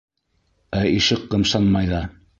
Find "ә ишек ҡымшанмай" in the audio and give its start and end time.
0.79-1.95